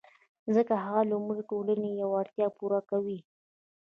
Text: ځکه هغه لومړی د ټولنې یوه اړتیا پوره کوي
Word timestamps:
ځکه 0.55 0.73
هغه 0.83 1.01
لومړی 1.11 1.41
د 1.43 1.47
ټولنې 1.49 1.89
یوه 2.01 2.15
اړتیا 2.21 2.47
پوره 2.57 2.81
کوي 2.89 3.19